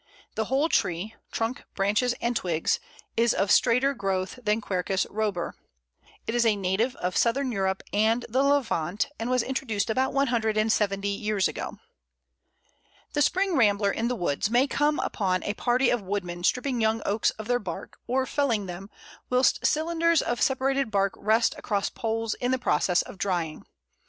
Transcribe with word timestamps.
The 0.33 0.45
whole 0.45 0.67
tree 0.67 1.13
trunk, 1.31 1.63
branches, 1.75 2.15
and 2.19 2.35
twigs 2.35 2.79
is 3.15 3.35
of 3.35 3.51
straighter 3.51 3.93
growth 3.93 4.39
than 4.41 4.59
Quercus 4.59 5.05
robur. 5.11 5.53
It 6.25 6.33
is 6.33 6.43
a 6.43 6.55
native 6.55 6.95
of 6.95 7.15
Southern 7.15 7.51
Europe 7.51 7.83
and 7.93 8.25
the 8.27 8.41
Levant, 8.41 9.09
and 9.19 9.29
was 9.29 9.43
introduced 9.43 9.91
about 9.91 10.11
one 10.11 10.25
hundred 10.29 10.57
and 10.57 10.71
seventy 10.71 11.09
years 11.11 11.47
ago. 11.47 11.77
The 13.13 13.21
spring 13.21 13.55
rambler 13.55 13.91
in 13.91 14.07
the 14.07 14.15
woods 14.15 14.49
may 14.49 14.65
come 14.65 14.97
upon 15.01 15.43
a 15.43 15.53
party 15.53 15.91
of 15.91 16.01
woodmen 16.01 16.43
stripping 16.45 16.81
young 16.81 17.03
Oaks 17.05 17.29
of 17.37 17.47
their 17.47 17.59
bark, 17.59 17.99
or 18.07 18.25
felling 18.25 18.65
them, 18.65 18.89
whilst 19.29 19.63
cylinders 19.63 20.23
of 20.23 20.41
separated 20.41 20.89
bark 20.89 21.13
rest 21.15 21.53
across 21.59 21.91
poles 21.91 22.33
in 22.41 22.49
the 22.49 22.57
process 22.57 23.03
of 23.03 23.19
drying. 23.19 23.67